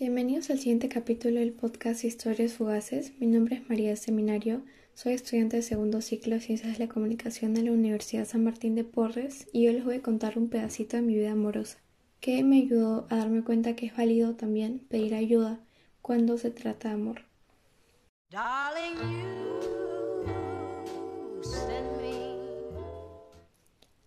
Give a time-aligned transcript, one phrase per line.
[0.00, 3.14] Bienvenidos al siguiente capítulo del podcast Historias Fugaces.
[3.18, 4.62] Mi nombre es María Seminario,
[4.94, 8.76] soy estudiante de segundo ciclo de Ciencias de la Comunicación de la Universidad San Martín
[8.76, 11.78] de Porres y hoy les voy a contar un pedacito de mi vida amorosa,
[12.20, 15.58] que me ayudó a darme cuenta que es válido también pedir ayuda
[16.00, 17.22] cuando se trata de amor.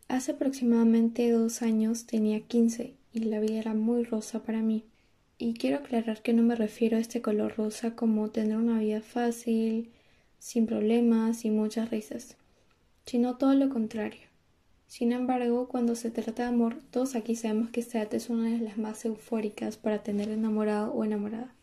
[0.07, 4.85] Hace aproximadamente dos años tenía 15 y la vida era muy rosa para mí.
[5.41, 9.01] Y quiero aclarar que no me refiero a este color rosa como tener una vida
[9.01, 9.89] fácil,
[10.37, 12.37] sin problemas y muchas risas,
[13.07, 14.21] sino todo lo contrario.
[14.85, 18.51] Sin embargo, cuando se trata de amor, todos aquí sabemos que esta edad es una
[18.51, 21.55] de las más eufóricas para tener enamorado o enamorada.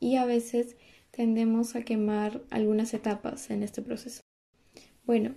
[0.00, 0.74] Y a veces
[1.12, 4.22] tendemos a quemar algunas etapas en este proceso.
[5.06, 5.36] Bueno,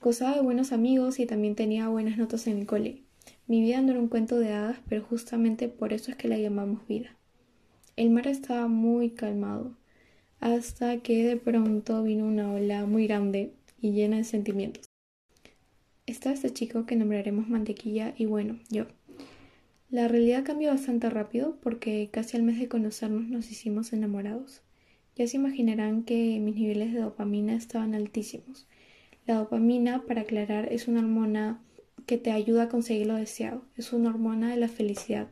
[0.00, 3.02] gozaba de buenos amigos y también tenía buenas notas en el cole.
[3.46, 6.38] Mi vida no era un cuento de hadas, pero justamente por eso es que la
[6.38, 7.16] llamamos vida.
[7.96, 9.76] El mar estaba muy calmado,
[10.40, 14.84] hasta que de pronto vino una ola muy grande y llena de sentimientos.
[16.06, 18.86] Está este chico que nombraremos Mantequilla y bueno, yo.
[19.90, 24.62] La realidad cambió bastante rápido porque casi al mes de conocernos nos hicimos enamorados.
[25.16, 28.66] Ya se imaginarán que mis niveles de dopamina estaban altísimos.
[29.26, 31.60] La dopamina, para aclarar, es una hormona
[32.06, 33.62] que te ayuda a conseguir lo deseado.
[33.76, 35.28] Es una hormona de la felicidad.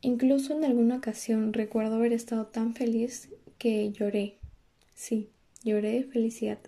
[0.00, 4.38] Incluso en alguna ocasión recuerdo haber estado tan feliz que lloré.
[4.94, 5.30] Sí,
[5.64, 6.58] lloré de felicidad.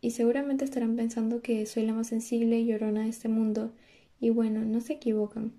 [0.00, 3.72] Y seguramente estarán pensando que soy la más sensible y llorona de este mundo.
[4.20, 5.52] Y bueno, no se equivocan.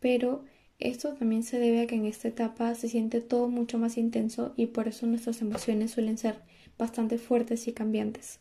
[0.00, 0.44] Pero
[0.78, 4.52] esto también se debe a que en esta etapa se siente todo mucho más intenso
[4.56, 6.36] y por eso nuestras emociones suelen ser
[6.76, 8.40] bastante fuertes y cambiantes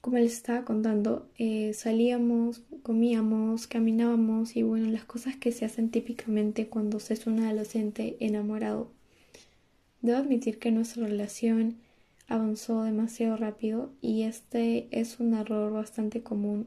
[0.00, 5.90] como les estaba contando, eh, salíamos, comíamos, caminábamos y bueno, las cosas que se hacen
[5.90, 8.90] típicamente cuando se es un adolescente enamorado.
[10.02, 11.78] Debo admitir que nuestra relación
[12.28, 16.66] avanzó demasiado rápido y este es un error bastante común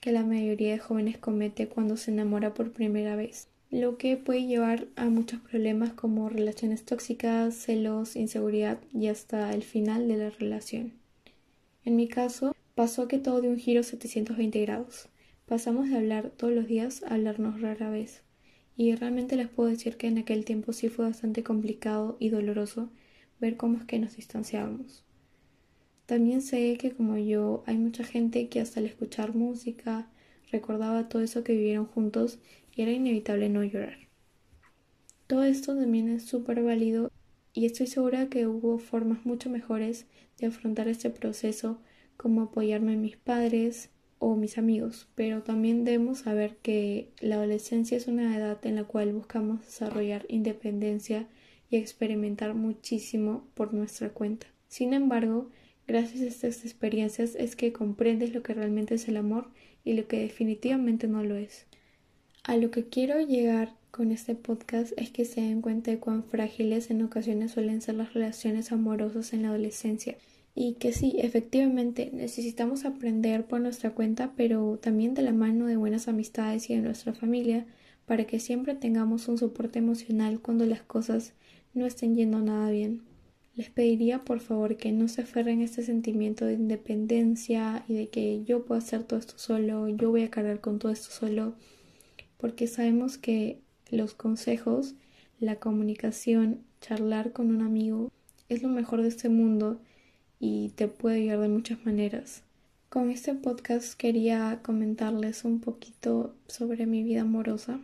[0.00, 4.46] que la mayoría de jóvenes comete cuando se enamora por primera vez, lo que puede
[4.46, 10.30] llevar a muchos problemas como relaciones tóxicas, celos, inseguridad y hasta el final de la
[10.30, 10.92] relación.
[11.84, 15.10] En mi caso, Pasó que todo dio un giro 720 grados.
[15.44, 18.22] Pasamos de hablar todos los días a hablarnos rara vez.
[18.74, 22.88] Y realmente les puedo decir que en aquel tiempo sí fue bastante complicado y doloroso
[23.38, 25.04] ver cómo es que nos distanciábamos.
[26.06, 30.08] También sé que como yo hay mucha gente que hasta al escuchar música
[30.50, 32.38] recordaba todo eso que vivieron juntos
[32.74, 33.98] y era inevitable no llorar.
[35.26, 37.12] Todo esto también es súper válido
[37.52, 40.06] y estoy segura que hubo formas mucho mejores
[40.38, 41.78] de afrontar este proceso
[42.20, 43.88] como apoyarme en mis padres
[44.18, 48.84] o mis amigos, pero también debemos saber que la adolescencia es una edad en la
[48.84, 51.26] cual buscamos desarrollar independencia
[51.70, 54.48] y experimentar muchísimo por nuestra cuenta.
[54.68, 55.48] Sin embargo,
[55.88, 59.48] gracias a estas experiencias es que comprendes lo que realmente es el amor
[59.82, 61.64] y lo que definitivamente no lo es.
[62.44, 66.24] A lo que quiero llegar con este podcast es que se den cuenta de cuán
[66.24, 70.18] frágiles en ocasiones suelen ser las relaciones amorosas en la adolescencia
[70.62, 75.78] y que sí, efectivamente necesitamos aprender por nuestra cuenta, pero también de la mano de
[75.78, 77.64] buenas amistades y de nuestra familia,
[78.04, 81.32] para que siempre tengamos un soporte emocional cuando las cosas
[81.72, 83.00] no estén yendo nada bien.
[83.56, 88.08] Les pediría por favor que no se aferren a este sentimiento de independencia y de
[88.08, 91.54] que yo puedo hacer todo esto solo, yo voy a cargar con todo esto solo,
[92.36, 94.94] porque sabemos que los consejos,
[95.38, 98.12] la comunicación, charlar con un amigo
[98.50, 99.80] es lo mejor de este mundo
[100.40, 102.42] y te puede ayudar de muchas maneras.
[102.88, 107.78] Con este podcast quería comentarles un poquito sobre mi vida amorosa.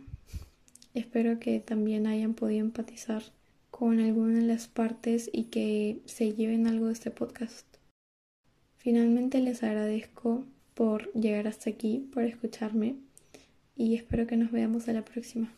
[0.93, 3.23] Espero que también hayan podido empatizar
[3.69, 7.65] con alguna de las partes y que se lleven algo de este podcast.
[8.77, 10.43] Finalmente les agradezco
[10.73, 12.95] por llegar hasta aquí, por escucharme
[13.75, 15.53] y espero que nos veamos a la próxima.